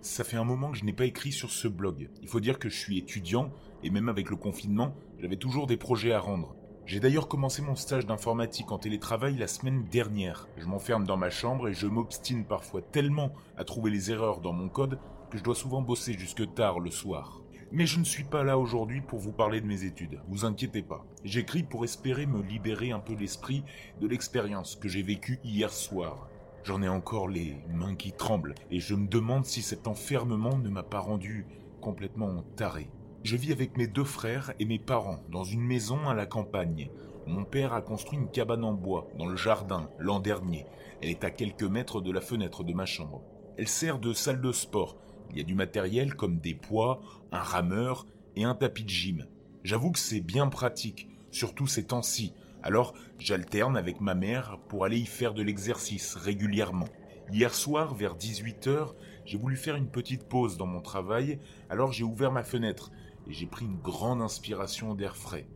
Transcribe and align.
Ça 0.00 0.24
fait 0.24 0.36
un 0.36 0.44
moment 0.44 0.70
que 0.70 0.78
je 0.78 0.84
n'ai 0.84 0.92
pas 0.92 1.04
écrit 1.04 1.32
sur 1.32 1.50
ce 1.50 1.68
blog. 1.68 2.08
Il 2.22 2.28
faut 2.28 2.40
dire 2.40 2.58
que 2.58 2.68
je 2.68 2.78
suis 2.78 2.98
étudiant 2.98 3.52
et 3.82 3.90
même 3.90 4.08
avec 4.08 4.30
le 4.30 4.36
confinement, 4.36 4.94
j'avais 5.18 5.36
toujours 5.36 5.66
des 5.66 5.76
projets 5.76 6.12
à 6.12 6.20
rendre. 6.20 6.54
J'ai 6.86 7.00
d'ailleurs 7.00 7.26
commencé 7.26 7.62
mon 7.62 7.74
stage 7.74 8.06
d'informatique 8.06 8.70
en 8.70 8.78
télétravail 8.78 9.36
la 9.36 9.48
semaine 9.48 9.84
dernière. 9.90 10.48
Je 10.56 10.66
m'enferme 10.66 11.04
dans 11.04 11.16
ma 11.16 11.30
chambre 11.30 11.68
et 11.68 11.74
je 11.74 11.88
m'obstine 11.88 12.44
parfois 12.44 12.80
tellement 12.80 13.32
à 13.56 13.64
trouver 13.64 13.90
les 13.90 14.12
erreurs 14.12 14.40
dans 14.40 14.52
mon 14.52 14.68
code 14.68 15.00
que 15.30 15.38
je 15.38 15.42
dois 15.42 15.56
souvent 15.56 15.82
bosser 15.82 16.12
jusque 16.12 16.54
tard 16.54 16.78
le 16.78 16.92
soir. 16.92 17.42
Mais 17.72 17.86
je 17.86 17.98
ne 17.98 18.04
suis 18.04 18.22
pas 18.22 18.44
là 18.44 18.56
aujourd'hui 18.56 19.00
pour 19.00 19.18
vous 19.18 19.32
parler 19.32 19.60
de 19.60 19.66
mes 19.66 19.82
études, 19.82 20.20
vous 20.28 20.44
inquiétez 20.44 20.82
pas. 20.82 21.04
J'écris 21.24 21.64
pour 21.64 21.82
espérer 21.82 22.24
me 22.24 22.40
libérer 22.40 22.92
un 22.92 23.00
peu 23.00 23.14
l'esprit 23.14 23.64
de 24.00 24.06
l'expérience 24.06 24.76
que 24.76 24.88
j'ai 24.88 25.02
vécue 25.02 25.40
hier 25.42 25.72
soir. 25.72 26.28
J'en 26.66 26.82
ai 26.82 26.88
encore 26.88 27.28
les 27.28 27.58
mains 27.72 27.94
qui 27.94 28.10
tremblent 28.10 28.56
et 28.72 28.80
je 28.80 28.96
me 28.96 29.06
demande 29.06 29.44
si 29.44 29.62
cet 29.62 29.86
enfermement 29.86 30.58
ne 30.58 30.68
m'a 30.68 30.82
pas 30.82 30.98
rendu 30.98 31.46
complètement 31.80 32.42
taré. 32.56 32.90
Je 33.22 33.36
vis 33.36 33.52
avec 33.52 33.76
mes 33.76 33.86
deux 33.86 34.02
frères 34.02 34.52
et 34.58 34.64
mes 34.64 34.80
parents 34.80 35.22
dans 35.30 35.44
une 35.44 35.62
maison 35.62 36.08
à 36.08 36.14
la 36.14 36.26
campagne. 36.26 36.90
Mon 37.24 37.44
père 37.44 37.72
a 37.72 37.82
construit 37.82 38.18
une 38.18 38.32
cabane 38.32 38.64
en 38.64 38.72
bois 38.72 39.06
dans 39.16 39.26
le 39.26 39.36
jardin 39.36 39.88
l'an 40.00 40.18
dernier. 40.18 40.66
Elle 41.00 41.10
est 41.10 41.22
à 41.22 41.30
quelques 41.30 41.62
mètres 41.62 42.00
de 42.00 42.10
la 42.10 42.20
fenêtre 42.20 42.64
de 42.64 42.72
ma 42.72 42.84
chambre. 42.84 43.22
Elle 43.58 43.68
sert 43.68 44.00
de 44.00 44.12
salle 44.12 44.40
de 44.40 44.50
sport. 44.50 44.96
Il 45.30 45.38
y 45.38 45.40
a 45.40 45.44
du 45.44 45.54
matériel 45.54 46.16
comme 46.16 46.40
des 46.40 46.54
poids, 46.54 47.00
un 47.30 47.42
rameur 47.42 48.06
et 48.34 48.42
un 48.42 48.56
tapis 48.56 48.82
de 48.82 48.88
gym. 48.88 49.26
J'avoue 49.62 49.92
que 49.92 50.00
c'est 50.00 50.20
bien 50.20 50.48
pratique, 50.48 51.08
surtout 51.30 51.68
ces 51.68 51.86
temps-ci, 51.86 52.34
alors 52.66 52.94
j'alterne 53.20 53.76
avec 53.76 54.00
ma 54.00 54.16
mère 54.16 54.58
pour 54.66 54.84
aller 54.84 54.98
y 54.98 55.06
faire 55.06 55.34
de 55.34 55.42
l'exercice 55.42 56.16
régulièrement. 56.16 56.88
Hier 57.30 57.54
soir, 57.54 57.94
vers 57.94 58.16
18h, 58.16 58.94
j'ai 59.24 59.38
voulu 59.38 59.56
faire 59.56 59.76
une 59.76 59.88
petite 59.88 60.24
pause 60.24 60.56
dans 60.56 60.66
mon 60.66 60.80
travail, 60.80 61.38
alors 61.70 61.92
j'ai 61.92 62.02
ouvert 62.02 62.32
ma 62.32 62.42
fenêtre 62.42 62.90
et 63.28 63.32
j'ai 63.32 63.46
pris 63.46 63.66
une 63.66 63.78
grande 63.78 64.20
inspiration 64.20 64.96
d'air 64.96 65.16
frais. 65.16 65.46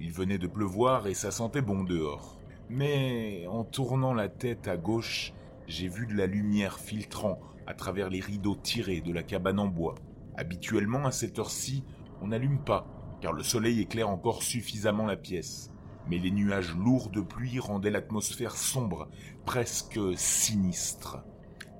Il 0.00 0.10
venait 0.10 0.38
de 0.38 0.48
pleuvoir 0.48 1.06
et 1.06 1.14
ça 1.14 1.30
sentait 1.30 1.62
bon 1.62 1.84
dehors. 1.84 2.40
Mais 2.68 3.46
en 3.46 3.62
tournant 3.62 4.12
la 4.12 4.28
tête 4.28 4.66
à 4.66 4.76
gauche, 4.76 5.32
j'ai 5.68 5.86
vu 5.86 6.08
de 6.08 6.14
la 6.14 6.26
lumière 6.26 6.80
filtrant 6.80 7.38
à 7.68 7.74
travers 7.74 8.10
les 8.10 8.20
rideaux 8.20 8.56
tirés 8.56 9.00
de 9.00 9.12
la 9.12 9.22
cabane 9.22 9.60
en 9.60 9.68
bois. 9.68 9.94
Habituellement, 10.36 11.06
à 11.06 11.12
cette 11.12 11.38
heure-ci, 11.38 11.84
on 12.20 12.28
n'allume 12.28 12.64
pas, 12.64 12.88
car 13.20 13.32
le 13.32 13.44
soleil 13.44 13.80
éclaire 13.80 14.10
encore 14.10 14.42
suffisamment 14.42 15.06
la 15.06 15.16
pièce 15.16 15.70
mais 16.08 16.18
les 16.18 16.30
nuages 16.30 16.74
lourds 16.74 17.10
de 17.10 17.20
pluie 17.20 17.58
rendaient 17.58 17.90
l'atmosphère 17.90 18.56
sombre, 18.56 19.08
presque 19.44 19.98
sinistre. 20.16 21.18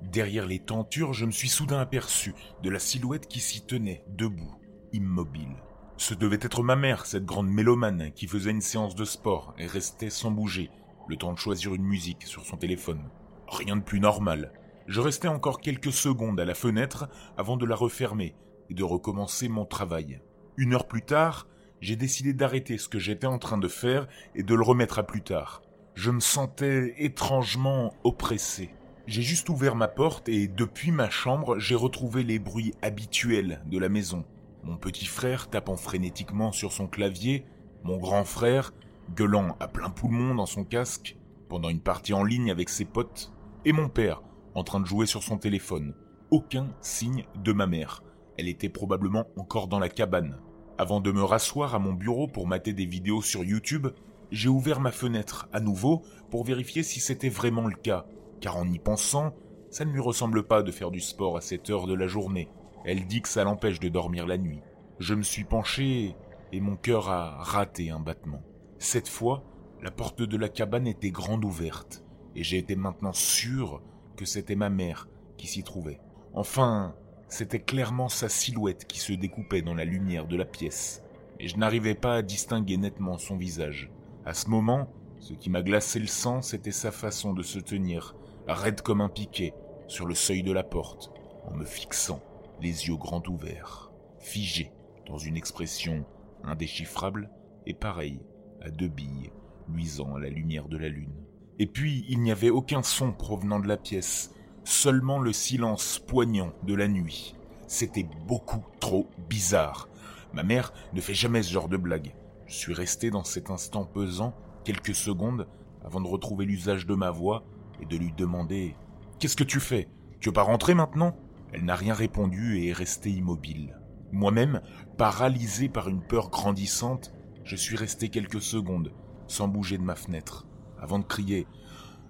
Derrière 0.01 0.45
les 0.45 0.59
tentures, 0.59 1.13
je 1.13 1.25
me 1.25 1.31
suis 1.31 1.49
soudain 1.49 1.79
aperçu 1.79 2.33
de 2.63 2.69
la 2.69 2.79
silhouette 2.79 3.27
qui 3.27 3.39
s'y 3.39 3.65
tenait, 3.65 4.03
debout, 4.07 4.55
immobile. 4.93 5.55
Ce 5.97 6.13
devait 6.13 6.39
être 6.41 6.63
ma 6.63 6.77
mère, 6.77 7.05
cette 7.05 7.25
grande 7.25 7.49
mélomane, 7.49 8.11
qui 8.13 8.27
faisait 8.27 8.51
une 8.51 8.61
séance 8.61 8.95
de 8.95 9.03
sport 9.03 9.53
et 9.57 9.67
restait 9.67 10.09
sans 10.09 10.31
bouger, 10.31 10.71
le 11.09 11.17
temps 11.17 11.33
de 11.33 11.37
choisir 11.37 11.75
une 11.75 11.83
musique 11.83 12.23
sur 12.23 12.45
son 12.45 12.55
téléphone. 12.55 13.09
Rien 13.49 13.75
de 13.75 13.81
plus 13.81 13.99
normal. 13.99 14.53
Je 14.87 15.01
restais 15.01 15.27
encore 15.27 15.59
quelques 15.59 15.91
secondes 15.91 16.39
à 16.39 16.45
la 16.45 16.55
fenêtre 16.55 17.09
avant 17.37 17.57
de 17.57 17.65
la 17.65 17.75
refermer 17.75 18.35
et 18.69 18.73
de 18.73 18.83
recommencer 18.83 19.49
mon 19.49 19.65
travail. 19.65 20.21
Une 20.55 20.73
heure 20.73 20.87
plus 20.87 21.01
tard, 21.01 21.47
j'ai 21.81 21.95
décidé 21.95 22.33
d'arrêter 22.33 22.77
ce 22.77 22.89
que 22.89 22.99
j'étais 22.99 23.27
en 23.27 23.39
train 23.39 23.57
de 23.57 23.67
faire 23.67 24.07
et 24.35 24.43
de 24.43 24.55
le 24.55 24.63
remettre 24.63 24.99
à 24.99 25.03
plus 25.03 25.21
tard. 25.21 25.61
Je 25.95 26.11
me 26.11 26.19
sentais 26.19 26.93
étrangement 26.97 27.93
oppressé. 28.03 28.69
J'ai 29.07 29.21
juste 29.21 29.49
ouvert 29.49 29.75
ma 29.75 29.87
porte 29.87 30.29
et 30.29 30.47
depuis 30.47 30.91
ma 30.91 31.09
chambre, 31.09 31.57
j'ai 31.59 31.75
retrouvé 31.75 32.23
les 32.23 32.39
bruits 32.39 32.73
habituels 32.81 33.61
de 33.65 33.77
la 33.77 33.89
maison. 33.89 34.23
Mon 34.63 34.77
petit 34.77 35.05
frère 35.05 35.49
tapant 35.49 35.77
frénétiquement 35.77 36.51
sur 36.51 36.71
son 36.71 36.87
clavier, 36.87 37.45
mon 37.83 37.97
grand 37.97 38.23
frère 38.23 38.73
gueulant 39.15 39.55
à 39.59 39.67
plein 39.67 39.89
poumon 39.89 40.35
dans 40.35 40.45
son 40.45 40.63
casque 40.63 41.17
pendant 41.49 41.69
une 41.69 41.81
partie 41.81 42.13
en 42.13 42.23
ligne 42.23 42.51
avec 42.51 42.69
ses 42.69 42.85
potes, 42.85 43.33
et 43.65 43.73
mon 43.73 43.89
père 43.89 44.21
en 44.53 44.63
train 44.63 44.79
de 44.79 44.85
jouer 44.85 45.05
sur 45.05 45.23
son 45.23 45.37
téléphone. 45.37 45.95
Aucun 46.31 46.69
signe 46.81 47.25
de 47.43 47.51
ma 47.51 47.65
mère. 47.65 48.03
Elle 48.37 48.47
était 48.47 48.69
probablement 48.69 49.27
encore 49.35 49.67
dans 49.67 49.79
la 49.79 49.89
cabane, 49.89 50.37
avant 50.79 51.01
de 51.01 51.11
me 51.11 51.25
rasseoir 51.25 51.75
à 51.75 51.79
mon 51.79 51.91
bureau 51.91 52.25
pour 52.25 52.47
mater 52.47 52.71
des 52.71 52.85
vidéos 52.85 53.21
sur 53.21 53.43
YouTube, 53.43 53.87
j'ai 54.31 54.47
ouvert 54.47 54.79
ma 54.79 54.93
fenêtre 54.93 55.49
à 55.51 55.59
nouveau 55.59 56.03
pour 56.31 56.45
vérifier 56.45 56.83
si 56.83 57.01
c'était 57.01 57.27
vraiment 57.27 57.67
le 57.67 57.75
cas, 57.75 58.05
car 58.39 58.55
en 58.55 58.65
y 58.65 58.79
pensant, 58.79 59.33
ça 59.71 59.83
ne 59.83 59.91
lui 59.91 59.99
ressemble 59.99 60.43
pas 60.43 60.63
de 60.63 60.71
faire 60.71 60.89
du 60.89 61.01
sport 61.01 61.35
à 61.35 61.41
cette 61.41 61.69
heure 61.69 61.85
de 61.85 61.93
la 61.93 62.07
journée. 62.07 62.47
Elle 62.85 63.07
dit 63.07 63.21
que 63.21 63.27
ça 63.27 63.43
l'empêche 63.43 63.81
de 63.81 63.89
dormir 63.89 64.25
la 64.25 64.37
nuit. 64.37 64.61
Je 64.99 65.15
me 65.15 65.21
suis 65.21 65.43
penché 65.43 66.15
et 66.53 66.61
mon 66.61 66.77
cœur 66.77 67.09
a 67.09 67.43
raté 67.43 67.89
un 67.89 67.99
battement. 67.99 68.41
Cette 68.77 69.09
fois, 69.09 69.43
la 69.81 69.91
porte 69.91 70.21
de 70.21 70.37
la 70.37 70.47
cabane 70.47 70.87
était 70.87 71.11
grande 71.11 71.43
ouverte, 71.43 72.05
et 72.37 72.43
j'ai 72.43 72.57
été 72.57 72.77
maintenant 72.77 73.11
sûr 73.11 73.81
que 74.15 74.23
c'était 74.23 74.55
ma 74.55 74.69
mère 74.69 75.09
qui 75.35 75.47
s'y 75.47 75.61
trouvait. 75.61 75.99
Enfin, 76.33 76.95
c'était 77.29 77.59
clairement 77.59 78.09
sa 78.09 78.27
silhouette 78.27 78.85
qui 78.85 78.99
se 78.99 79.13
découpait 79.13 79.61
dans 79.61 79.75
la 79.75 79.85
lumière 79.85 80.27
de 80.27 80.35
la 80.35 80.45
pièce, 80.45 81.03
et 81.39 81.47
je 81.47 81.57
n'arrivais 81.57 81.95
pas 81.95 82.15
à 82.15 82.21
distinguer 82.21 82.77
nettement 82.77 83.17
son 83.17 83.37
visage. 83.37 83.89
À 84.25 84.33
ce 84.33 84.49
moment, 84.49 84.91
ce 85.19 85.33
qui 85.33 85.49
m'a 85.49 85.61
glacé 85.61 85.99
le 85.99 86.07
sang, 86.07 86.41
c'était 86.41 86.71
sa 86.71 86.91
façon 86.91 87.33
de 87.33 87.43
se 87.43 87.59
tenir, 87.59 88.15
raide 88.47 88.81
comme 88.81 89.01
un 89.01 89.09
piquet, 89.09 89.53
sur 89.87 90.05
le 90.05 90.15
seuil 90.15 90.43
de 90.43 90.51
la 90.51 90.63
porte, 90.63 91.11
en 91.45 91.53
me 91.53 91.65
fixant, 91.65 92.21
les 92.61 92.87
yeux 92.87 92.97
grands 92.97 93.23
ouverts, 93.27 93.91
figé 94.19 94.71
dans 95.07 95.17
une 95.17 95.37
expression 95.37 96.05
indéchiffrable 96.43 97.29
et 97.65 97.73
pareille 97.73 98.21
à 98.61 98.69
deux 98.69 98.87
billes 98.87 99.31
luisant 99.67 100.15
à 100.15 100.19
la 100.19 100.29
lumière 100.29 100.67
de 100.67 100.77
la 100.77 100.89
lune. 100.89 101.13
Et 101.59 101.67
puis, 101.67 102.05
il 102.09 102.21
n'y 102.21 102.31
avait 102.31 102.49
aucun 102.49 102.81
son 102.83 103.11
provenant 103.11 103.59
de 103.59 103.67
la 103.67 103.77
pièce, 103.77 104.33
seulement 104.69 105.17
le 105.19 105.33
silence 105.33 105.97
poignant 105.97 106.53
de 106.63 106.75
la 106.75 106.87
nuit. 106.87 107.35
C'était 107.65 108.07
beaucoup 108.27 108.63
trop 108.79 109.09
bizarre. 109.27 109.89
Ma 110.31 110.43
mère 110.43 110.73
ne 110.93 111.01
fait 111.01 111.15
jamais 111.15 111.41
ce 111.41 111.51
genre 111.51 111.69
de 111.69 111.75
blague. 111.75 112.13
Je 112.45 112.53
suis 112.53 112.73
resté 112.75 113.09
dans 113.09 113.23
cet 113.23 113.49
instant 113.49 113.85
pesant 113.85 114.35
quelques 114.63 114.93
secondes 114.93 115.47
avant 115.83 115.99
de 115.99 116.07
retrouver 116.07 116.45
l'usage 116.45 116.85
de 116.85 116.93
ma 116.93 117.09
voix 117.09 117.43
et 117.81 117.85
de 117.85 117.97
lui 117.97 118.13
demander 118.15 118.75
Qu'est-ce 119.17 119.35
que 119.35 119.43
tu 119.43 119.59
fais? 119.59 119.89
Tu 120.19 120.29
veux 120.29 120.33
pas 120.33 120.43
rentrer 120.43 120.75
maintenant? 120.75 121.15
Elle 121.51 121.65
n'a 121.65 121.75
rien 121.75 121.95
répondu 121.95 122.59
et 122.59 122.69
est 122.69 122.73
restée 122.73 123.09
immobile. 123.09 123.75
Moi-même, 124.11 124.61
paralysé 124.97 125.67
par 125.67 125.89
une 125.89 126.01
peur 126.01 126.29
grandissante, 126.29 127.11
je 127.43 127.55
suis 127.55 127.75
resté 127.75 128.09
quelques 128.09 128.41
secondes, 128.41 128.93
sans 129.27 129.47
bouger 129.47 129.79
de 129.79 129.83
ma 129.83 129.95
fenêtre, 129.95 130.45
avant 130.79 130.99
de 130.99 131.05
crier 131.05 131.47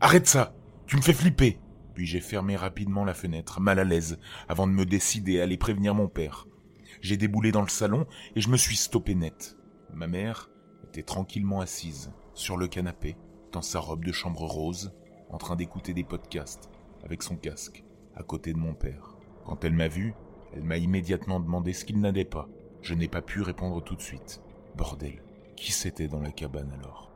Arrête 0.01 0.27
ça 0.27 0.53
Tu 0.87 0.97
me 0.97 1.01
fais 1.01 1.13
flipper 1.13 1.57
puis 1.99 2.07
j'ai 2.07 2.21
fermé 2.21 2.55
rapidement 2.55 3.03
la 3.03 3.13
fenêtre, 3.13 3.59
mal 3.59 3.77
à 3.77 3.83
l'aise, 3.83 4.19
avant 4.47 4.67
de 4.67 4.71
me 4.71 4.85
décider 4.85 5.41
à 5.41 5.43
aller 5.43 5.57
prévenir 5.57 5.93
mon 5.93 6.07
père. 6.07 6.47
J'ai 7.01 7.17
déboulé 7.17 7.51
dans 7.51 7.61
le 7.61 7.67
salon 7.67 8.07
et 8.37 8.39
je 8.39 8.47
me 8.47 8.55
suis 8.55 8.77
stoppé 8.77 9.15
net. 9.15 9.57
Ma 9.93 10.07
mère 10.07 10.49
était 10.87 11.03
tranquillement 11.03 11.59
assise 11.59 12.13
sur 12.35 12.55
le 12.55 12.69
canapé, 12.69 13.17
dans 13.51 13.61
sa 13.61 13.81
robe 13.81 14.05
de 14.05 14.13
chambre 14.13 14.45
rose, 14.45 14.93
en 15.29 15.37
train 15.37 15.57
d'écouter 15.57 15.93
des 15.93 16.05
podcasts 16.05 16.69
avec 17.03 17.21
son 17.21 17.35
casque, 17.35 17.83
à 18.15 18.23
côté 18.23 18.53
de 18.53 18.59
mon 18.59 18.75
père. 18.75 19.17
Quand 19.43 19.65
elle 19.65 19.73
m'a 19.73 19.89
vu, 19.89 20.13
elle 20.53 20.63
m'a 20.63 20.77
immédiatement 20.77 21.41
demandé 21.41 21.73
ce 21.73 21.83
qu'il 21.83 21.99
n'allait 21.99 22.23
pas. 22.23 22.47
Je 22.81 22.93
n'ai 22.93 23.09
pas 23.09 23.21
pu 23.21 23.41
répondre 23.41 23.83
tout 23.83 23.97
de 23.97 24.01
suite. 24.01 24.41
Bordel, 24.77 25.21
qui 25.57 25.73
c'était 25.73 26.07
dans 26.07 26.21
la 26.21 26.31
cabane 26.31 26.71
alors? 26.79 27.11